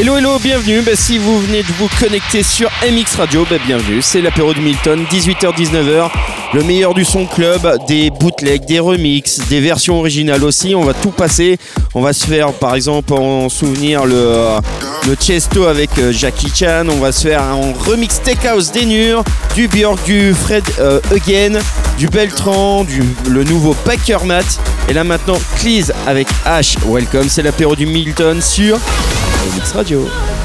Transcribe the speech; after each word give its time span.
Hello 0.00 0.16
hello, 0.16 0.38
bienvenue. 0.38 0.80
Bah, 0.80 0.92
si 0.94 1.18
vous 1.18 1.38
venez 1.40 1.62
de 1.62 1.72
vous 1.78 1.90
connecter 2.00 2.42
sur 2.42 2.70
MX 2.90 3.16
Radio, 3.18 3.46
bah, 3.50 3.56
bienvenue. 3.66 4.00
C'est 4.00 4.22
l'apéro 4.22 4.54
du 4.54 4.62
Milton, 4.62 5.04
18h-19h. 5.10 6.08
Le 6.54 6.64
meilleur 6.64 6.94
du 6.94 7.04
son 7.04 7.26
club, 7.26 7.60
des 7.86 8.08
bootlegs, 8.08 8.64
des 8.64 8.78
remixes, 8.78 9.40
des 9.50 9.60
versions 9.60 9.98
originales 9.98 10.42
aussi. 10.42 10.74
On 10.74 10.84
va 10.84 10.94
tout 10.94 11.10
passer. 11.10 11.58
On 11.92 12.00
va 12.00 12.14
se 12.14 12.24
faire 12.24 12.54
par 12.54 12.76
exemple 12.76 13.12
en 13.12 13.50
souvenir 13.50 14.06
le, 14.06 14.56
le 15.06 15.14
Chesto 15.16 15.66
avec 15.66 15.90
euh, 15.98 16.12
Jackie 16.12 16.50
Chan. 16.54 16.86
On 16.88 17.00
va 17.00 17.12
se 17.12 17.28
faire 17.28 17.42
un 17.42 17.74
remix 17.86 18.14
Steakhouse 18.14 18.72
d'Enur, 18.72 19.22
du 19.54 19.68
Björk, 19.68 20.02
du 20.06 20.32
Fred 20.32 20.64
euh, 20.78 21.00
du 21.98 22.08
Beltran, 22.08 22.84
du, 22.84 23.02
le 23.28 23.44
nouveau 23.44 23.74
Packer 23.84 24.24
Matt. 24.24 24.60
Et 24.88 24.94
là 24.94 25.04
maintenant, 25.04 25.36
Cleese 25.58 25.92
avec 26.06 26.26
H. 26.46 26.78
Welcome, 26.86 27.28
c'est 27.28 27.42
l'apéro 27.42 27.76
du 27.76 27.84
Milton 27.84 28.40
sur 28.40 28.78
MX 29.40 29.74
Radio. 29.74 30.39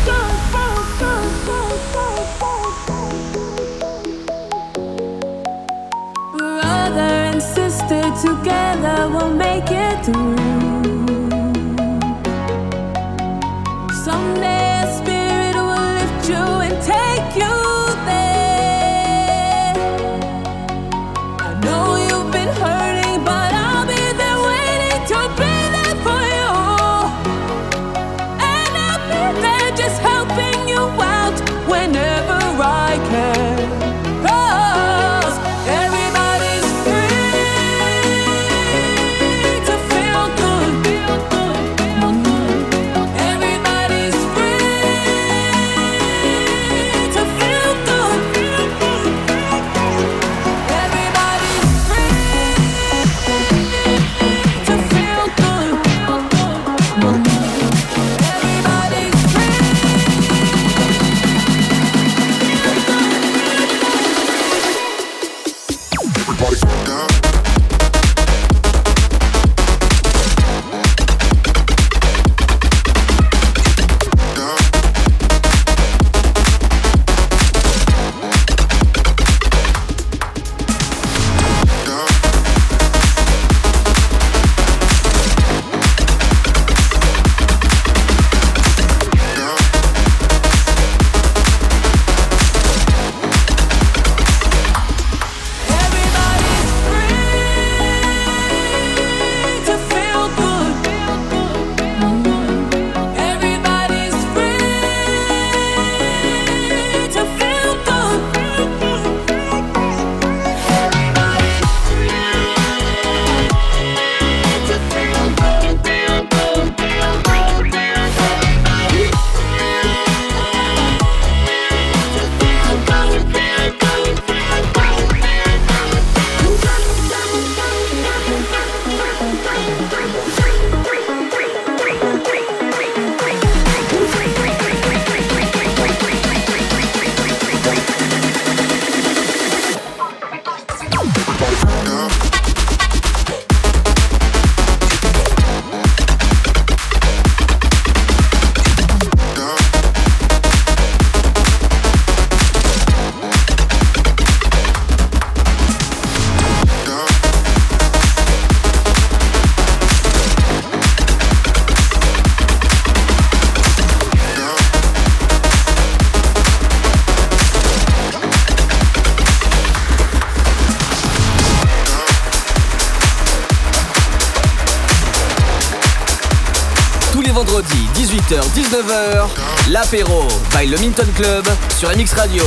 Tous 177.56 177.62
les 177.62 177.68
vendredis, 177.68 177.88
18h-19h, 177.96 179.28
l'apéro 179.72 180.28
by 180.52 180.68
le 180.68 180.78
Minton 180.78 181.08
Club 181.16 181.46
sur 181.78 181.90
MX 181.90 182.14
Radio. 182.14 182.44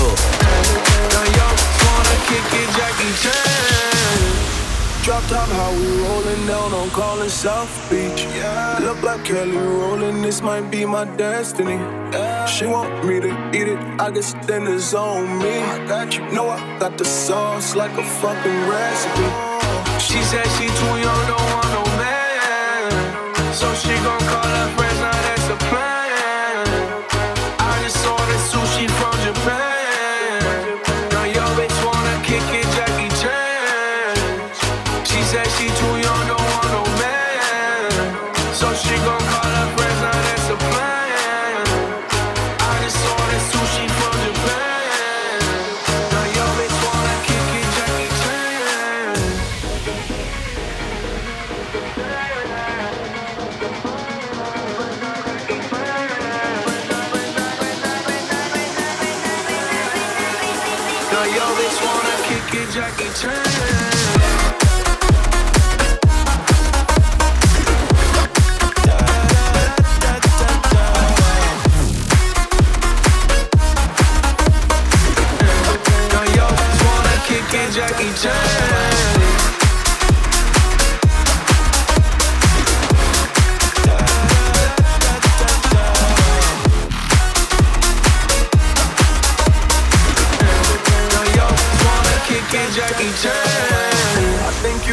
Drop 5.04 5.26
top, 5.28 5.48
how 5.48 5.72
we 5.72 5.86
rolling 6.02 6.46
down 6.46 6.74
on 6.74 6.90
calling 6.90 7.30
South 7.30 7.68
Beach. 7.88 8.26
Yeah. 8.36 8.78
Look 8.80 9.02
like 9.02 9.24
Kelly 9.24 9.56
rolling, 9.56 10.20
this 10.20 10.42
might 10.42 10.70
be 10.70 10.84
my 10.84 11.06
destiny. 11.16 11.78
She 12.46 12.66
want 12.66 13.04
me 13.04 13.20
to 13.20 13.28
eat 13.54 13.68
it, 13.68 13.78
I 13.98 14.10
guess 14.10 14.34
then 14.46 14.66
it's 14.66 14.92
on 14.92 15.38
me. 15.38 15.62
I 15.62 15.86
got 15.86 16.18
you, 16.18 16.26
know 16.32 16.50
I 16.50 16.60
got 16.78 16.98
the 16.98 17.04
sauce 17.04 17.74
like 17.74 17.92
a 17.92 18.04
fucking 18.04 18.68
recipe. 18.68 19.28
She 19.98 20.22
said 20.22 20.46
she 20.58 20.66
too 20.66 20.98
young, 21.00 21.26
don't 21.26 21.50
want 21.54 21.68
no 21.72 21.84
man. 21.96 23.54
So 23.54 23.72
she 23.74 23.94
gon' 24.04 24.20
call 24.28 24.44
her 24.44 24.68
friends, 24.76 24.87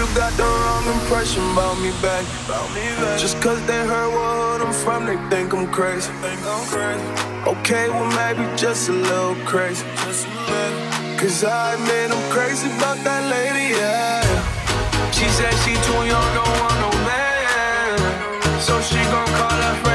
you 0.06 0.16
got 0.16 0.34
the 0.34 0.44
wrong 0.44 0.86
impression 1.00 1.42
about 1.52 1.80
me 1.80 1.92
back. 2.02 2.26
Just 3.18 3.42
cause 3.42 3.60
they 3.66 3.86
heard 3.88 4.12
what 4.14 4.62
I'm 4.62 4.74
from, 4.74 5.06
they 5.06 5.18
think 5.30 5.54
I'm 5.54 5.68
crazy. 5.72 6.12
Okay, 7.48 7.90
well, 7.90 8.10
maybe 8.16 8.46
just 8.56 8.90
a 8.90 8.94
little 8.94 9.36
crazy. 9.46 9.86
Cause 11.18 11.44
I 11.44 11.74
admit 11.74 12.12
I'm 12.12 12.32
crazy 12.32 12.68
about 12.78 12.98
that 13.04 13.24
lady, 13.32 13.74
yeah. 13.74 14.22
She 15.12 15.28
said 15.30 15.54
she 15.64 15.74
too 15.88 16.02
young, 16.06 16.30
don't 16.36 16.56
want 16.62 16.78
no 16.86 16.92
man. 17.08 18.62
So 18.62 18.80
she 18.82 19.02
gon' 19.14 19.28
call 19.40 19.50
her 19.50 19.76
friend. 19.84 19.95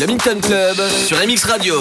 le 0.00 0.06
Minton 0.06 0.38
Club 0.40 0.76
sur 1.06 1.16
MX 1.18 1.44
Radio. 1.44 1.74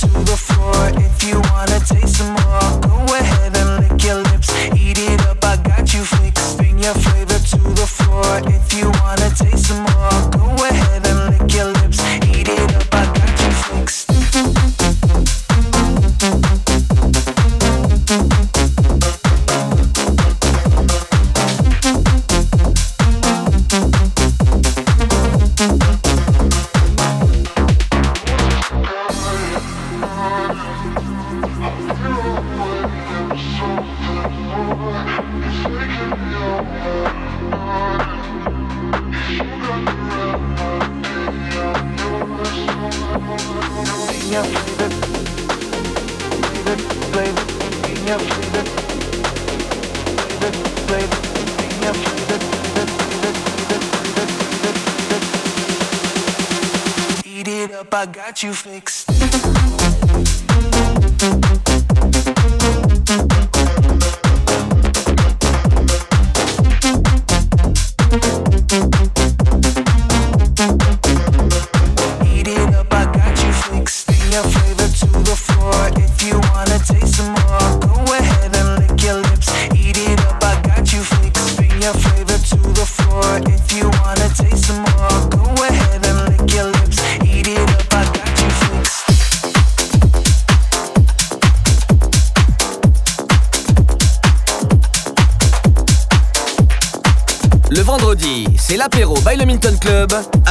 to 0.00 0.06
the 0.06 0.36
floor. 0.36 0.90
If 0.94 1.24
you 1.26 1.40
wanna 1.50 1.80
taste 1.80 2.18
some 2.18 2.32
more, 2.34 2.80
go 2.82 3.14
ahead. 3.14 3.47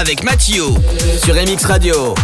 avec 0.07 0.23
Mathieu 0.23 0.63
sur 1.21 1.35
MX 1.35 1.65
Radio. 1.65 2.15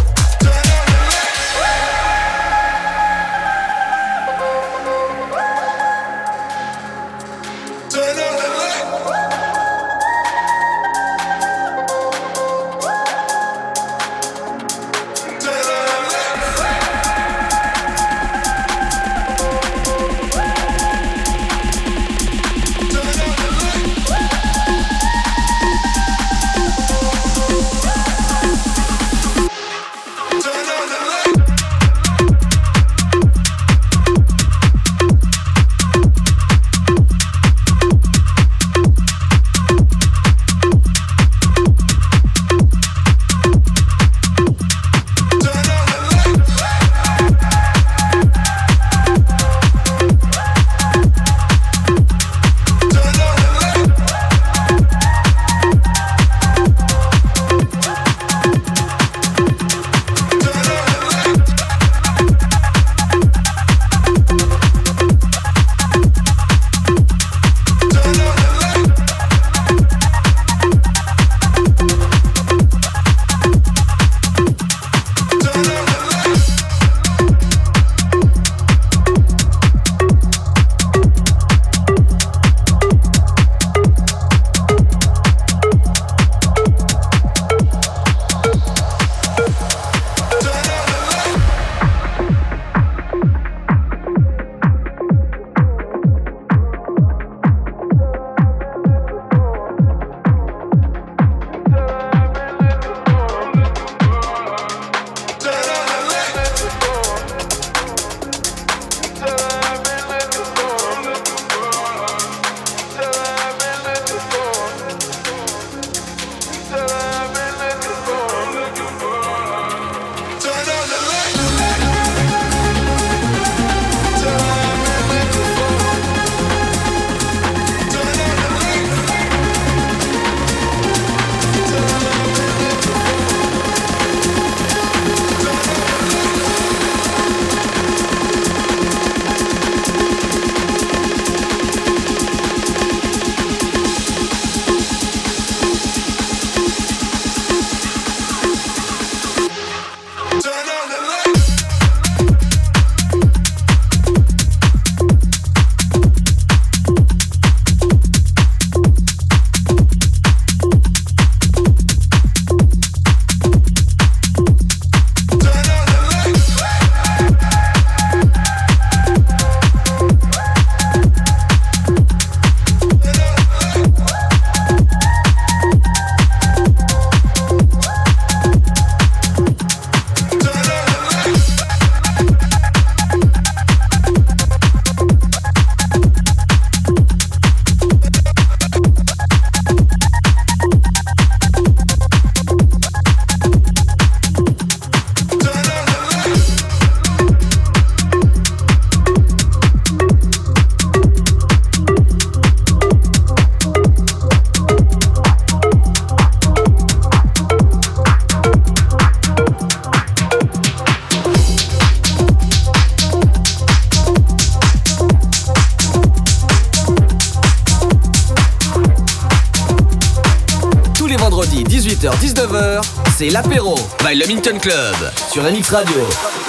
18h-19h, 223.24 223.26
c'est 223.26 223.30
l'apéro 223.30 223.74
by 224.04 224.14
le 224.14 224.26
Minton 224.26 224.58
Club 224.58 224.94
sur 225.30 225.42
MX 225.42 225.70
Radio. 225.70 226.43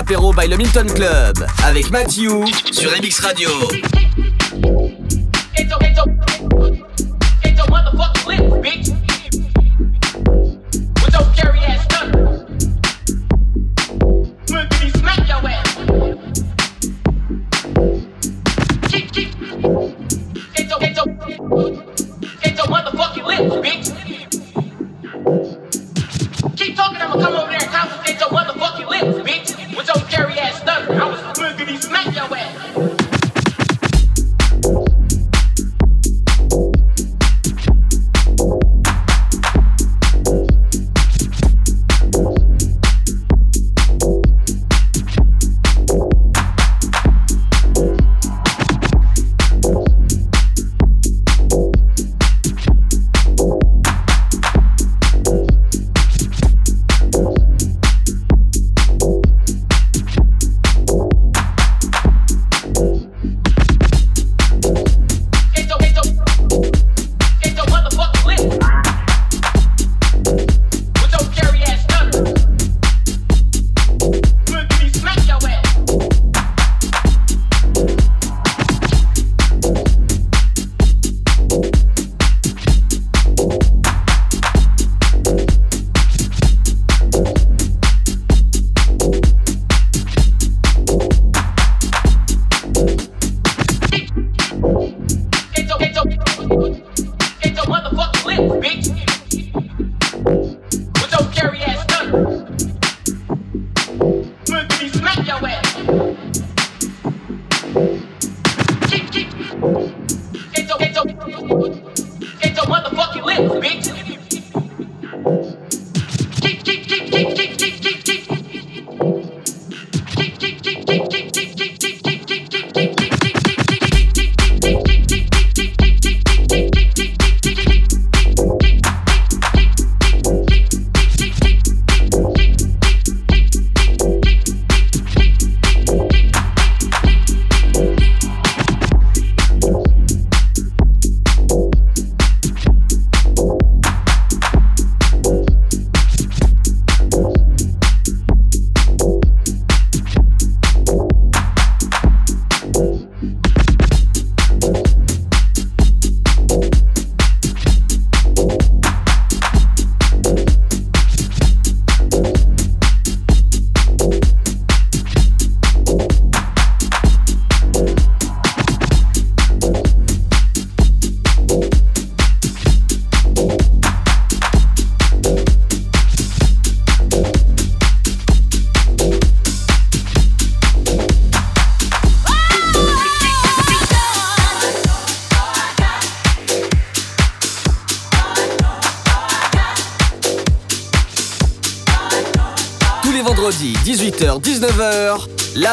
L'apéro 0.00 0.32
by 0.32 0.48
le 0.48 0.56
Milton 0.56 0.90
Club 0.90 1.46
avec 1.62 1.90
Matthew 1.90 2.46
sur 2.72 2.90
MX 2.90 3.20
Radio. 3.20 3.50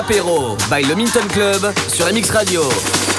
L'apéro 0.08 0.56
by 0.70 0.84
le 0.88 0.96
Minton 0.96 1.28
Club 1.28 1.74
sur 1.89 2.06
MX 2.06 2.32
Radio. 2.32 3.16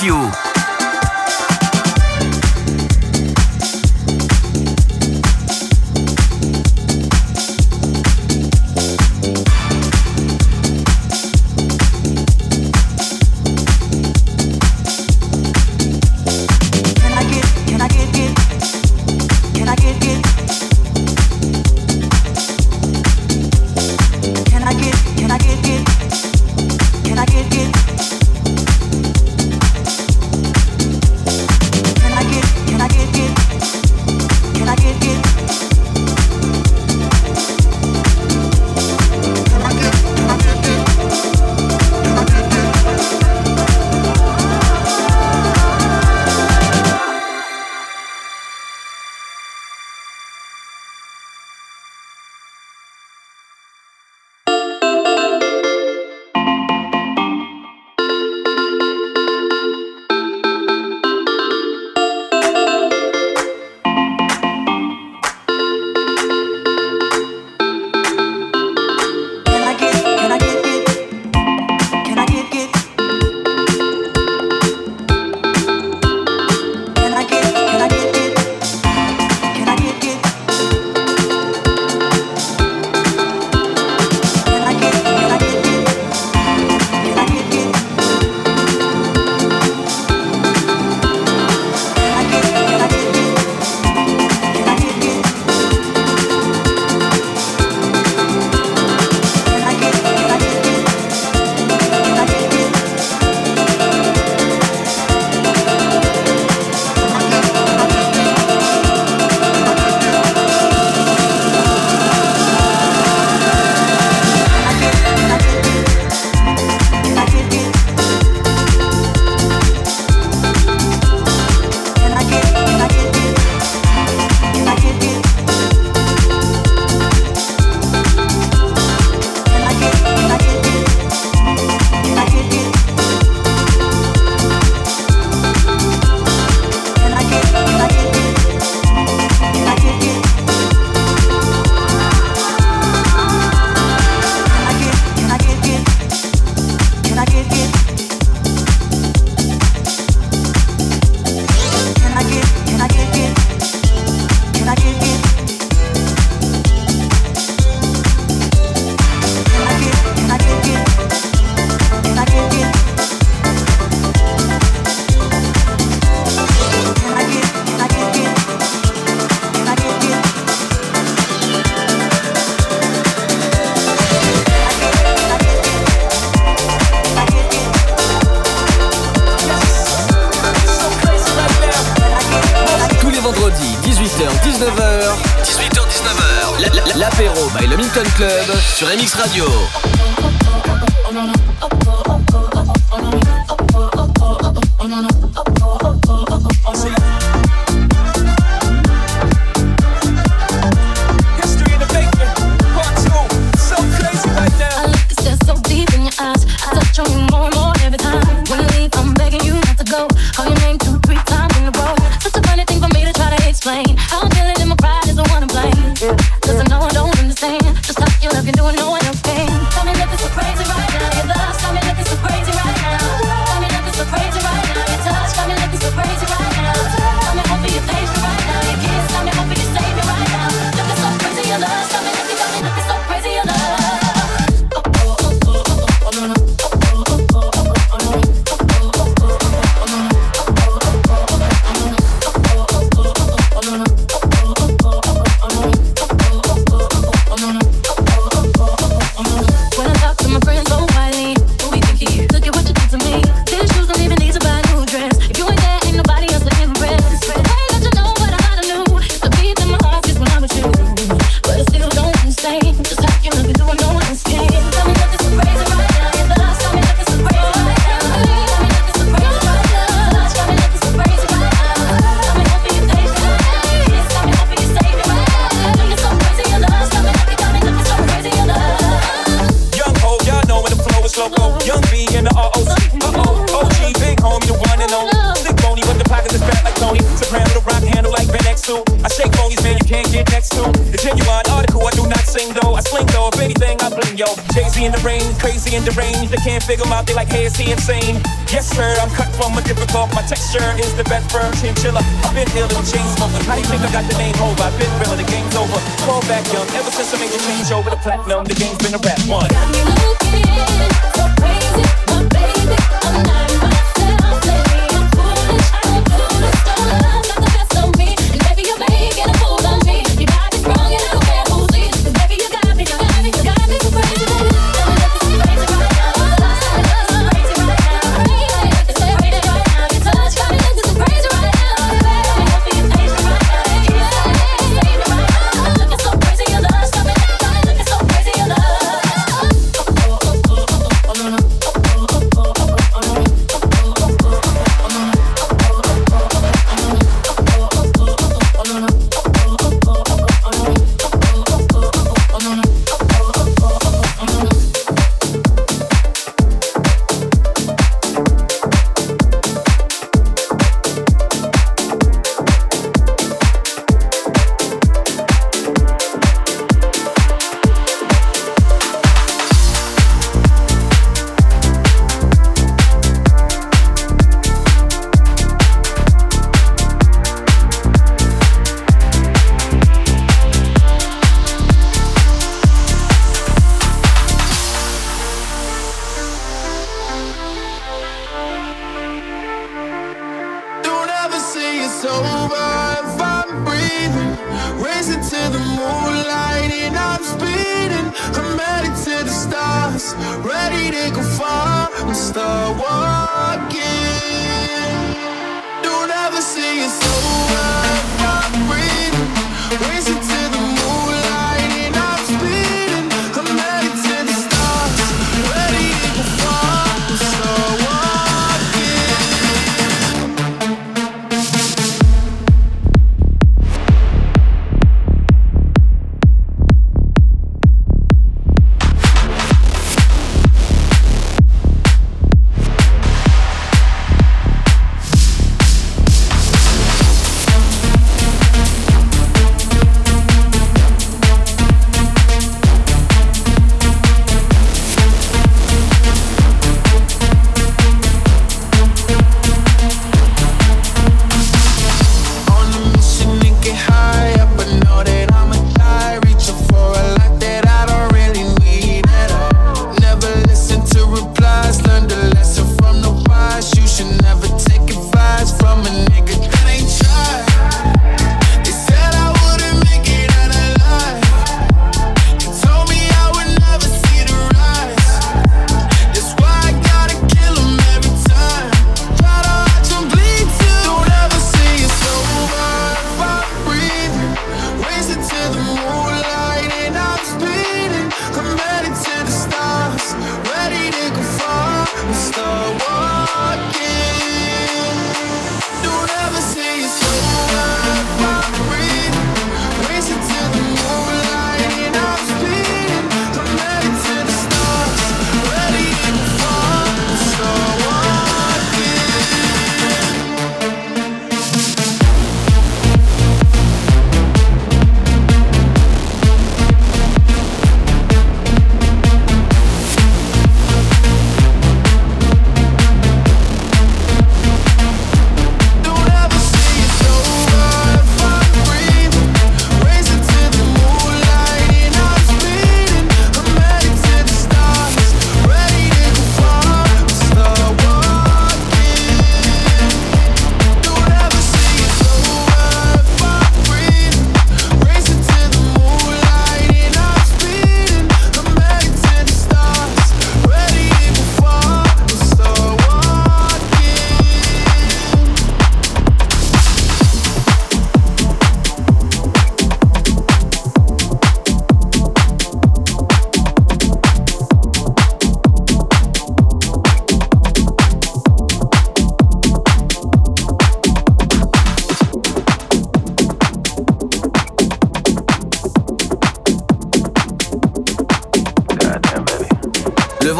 Avec 0.00 0.47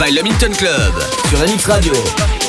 by 0.00 0.10
Le 0.10 0.22
Minton 0.22 0.52
Club 0.56 0.94
sur 1.28 1.38
MX 1.40 1.66
Radio. 1.66 2.39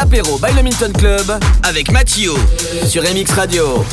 l'apéro 0.00 0.38
by 0.38 0.52
le 0.54 0.62
Milton 0.62 0.92
Club 0.92 1.38
avec 1.62 1.92
Mathieu 1.92 2.32
sur 2.86 3.02
MX 3.02 3.32
Radio. 3.32 3.84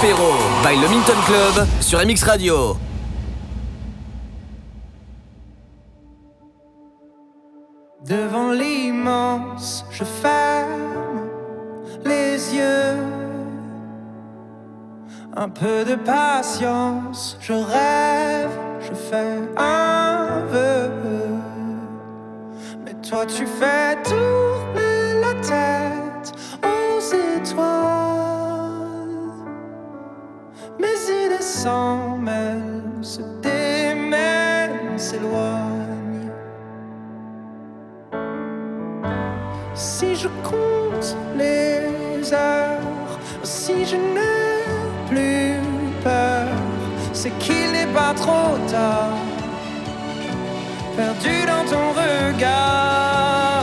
Ferro 0.00 0.32
by 0.62 0.80
Le 0.80 0.88
Minton 0.88 1.20
Club 1.26 1.66
sur 1.82 1.98
MX 1.98 2.24
Radio. 2.24 2.74
Devant 8.06 8.52
l'immense, 8.52 9.84
je 9.90 10.04
ferme 10.04 11.28
les 12.02 12.54
yeux. 12.54 12.96
Un 15.36 15.50
peu 15.50 15.84
de 15.84 15.96
patience, 15.96 17.36
je 17.38 17.52
rêve, 17.52 18.58
je 18.80 18.94
fais 18.94 19.38
un 19.58 20.40
vœu. 20.50 20.90
Mais 22.86 22.94
toi, 23.06 23.26
tu 23.26 23.46
fais 23.46 23.96
tourner 24.02 25.20
la 25.20 25.34
terre. 25.46 25.89
s'en 31.62 32.16
mêle, 32.16 32.62
se 33.02 33.20
démène, 33.42 34.96
s'éloigne. 34.96 36.30
Si 39.74 40.14
je 40.14 40.28
compte 40.50 41.08
les 41.36 42.32
heures, 42.32 43.12
si 43.42 43.84
je 43.84 43.96
n'ai 43.96 44.56
plus 45.10 45.60
peur, 46.02 46.48
c'est 47.12 47.36
qu'il 47.42 47.72
n'est 47.72 47.92
pas 48.00 48.14
trop 48.14 48.56
tard. 48.74 49.18
Perdu 50.96 51.36
dans 51.50 51.64
ton 51.72 51.86
regard. 52.02 53.59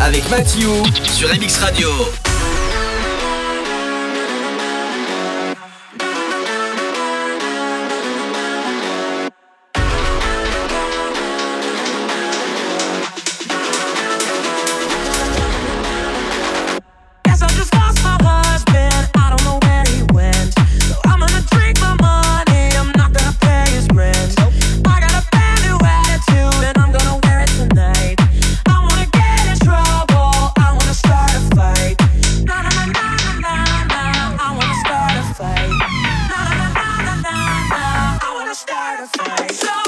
Avec 0.00 0.28
Matthew 0.30 0.66
sur 1.04 1.28
MX 1.28 1.58
Radio. 1.58 2.17
Start 38.58 38.98
a 38.98 39.06
fight. 39.06 39.52
So 39.52 39.87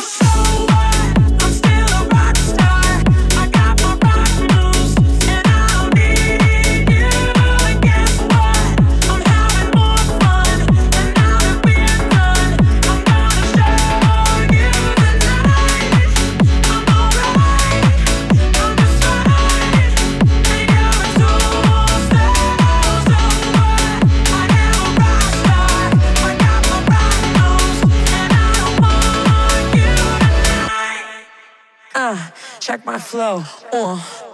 go. 33.31 33.45
Uh. 33.73 34.30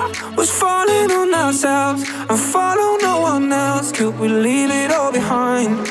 I 0.00 0.34
was 0.36 0.50
falling 0.50 1.10
on 1.10 1.34
ourselves 1.34 2.02
and 2.30 2.38
follow 2.38 2.96
no 2.98 3.20
one 3.20 3.52
else. 3.52 3.90
Could 3.90 4.18
we 4.18 4.28
leave 4.28 4.70
it 4.70 4.92
all 4.92 5.12
behind? 5.12 5.86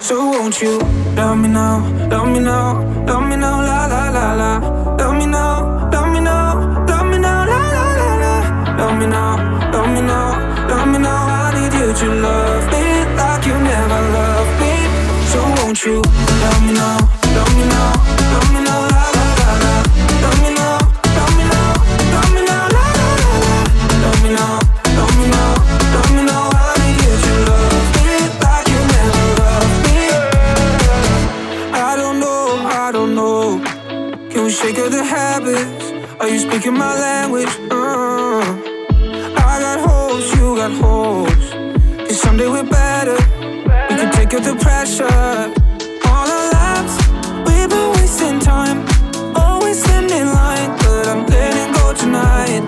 So 0.00 0.14
won't 0.30 0.60
you 0.62 0.78
love 1.18 1.36
me 1.38 1.48
now, 1.48 1.76
love 2.08 2.28
me 2.28 2.40
now, 2.40 2.68
love 3.08 3.24
me 3.28 3.36
now, 3.36 3.56
la 3.68 3.80
la 3.92 4.02
la 4.16 4.26
la. 4.40 4.52
Love 5.00 5.16
me 5.18 5.26
now, 5.26 5.90
love 5.90 6.08
me 6.14 6.20
now, 6.20 6.86
love 6.86 7.06
me 7.10 7.18
now, 7.18 7.44
la 7.52 7.60
la 7.76 7.86
la 8.00 8.10
la. 8.22 8.34
Love 8.78 8.96
me 9.00 9.06
now, 9.06 9.70
love 9.72 9.90
me 9.94 10.00
now, 10.00 10.68
love 10.70 10.88
me 10.92 10.98
now. 10.98 11.20
I 11.44 11.48
need 11.56 11.72
you 11.80 11.88
to 12.00 12.06
love 12.26 12.64
me 12.72 12.84
like 13.20 13.44
you 13.46 13.56
never 13.72 14.00
loved 14.16 14.54
me. 14.62 14.74
So 15.32 15.38
won't 15.56 15.84
you 15.84 15.96
love 16.44 16.60
me 16.66 16.72
now, 16.72 16.98
love 17.36 17.52
me 17.58 17.64
now, 17.74 17.90
love 18.32 18.54
me 18.54 18.60
now. 18.64 18.69
you 36.32 36.38
speaking 36.38 36.74
my 36.74 36.94
language? 36.94 37.48
Uh, 37.70 38.40
I 39.36 39.58
got 39.64 39.80
holes, 39.80 40.32
you 40.36 40.54
got 40.54 40.70
holes. 40.70 41.50
Cause 42.06 42.20
someday 42.20 42.48
we're 42.48 42.62
better. 42.62 43.16
We 43.88 43.94
can 43.98 44.12
take 44.12 44.32
out 44.34 44.44
the 44.44 44.54
pressure. 44.54 45.10
All 46.06 46.28
our 46.36 46.52
lives, 46.52 46.94
we've 47.46 47.68
been 47.68 47.90
wasting 47.96 48.38
time. 48.38 48.86
Always 49.34 49.82
standing 49.82 50.18
in 50.18 50.26
line, 50.28 50.70
but 50.78 51.08
I'm 51.08 51.26
letting 51.26 51.72
go 51.72 51.94
tonight. 51.94 52.62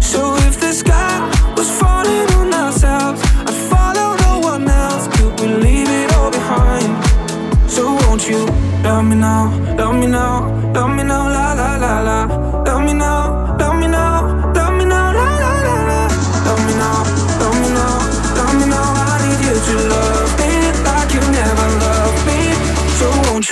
So 0.00 0.36
if 0.48 0.60
the 0.60 0.72
sky 0.72 1.18
was 1.56 1.68
falling 1.80 2.28
on 2.38 2.54
ourselves, 2.54 3.20
I'd 3.48 3.58
follow 3.72 4.14
no 4.26 4.38
one 4.50 4.68
else. 4.68 5.08
Could 5.16 5.40
we 5.40 5.46
leave 5.48 5.88
it 5.88 6.12
all 6.14 6.30
behind? 6.30 6.92
So 7.68 7.94
won't 7.94 8.28
you 8.28 8.46
love 8.84 9.04
me 9.04 9.16
now, 9.16 9.50
love 9.76 9.96
me 9.96 10.06
now, 10.06 10.72
love 10.72 10.96
me 10.96 11.02
now? 11.02 11.31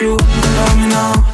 you, 0.00 0.16
love 0.16 0.76
me 0.78 0.88
now 0.88 1.29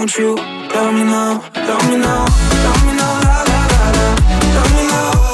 Won't 0.00 0.16
you 0.16 0.34
love 0.34 0.94
me 0.94 1.04
now, 1.04 1.44
love 1.54 1.90
me 1.90 1.98
now, 1.98 2.24
love 2.24 2.86
me 2.86 2.92
now, 2.96 3.20
la 3.20 3.42
la 3.42 3.66
la 3.66 3.90
la, 3.96 4.54
love 4.54 4.72
me 4.74 4.86
now. 4.88 5.29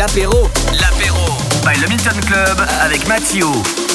l'apéro. 0.00 0.48
L'apéro 0.80 1.36
by 1.62 1.78
le 1.78 1.86
Milton 1.88 2.18
Club 2.26 2.66
avec 2.80 3.06
Mathieu. 3.06 3.89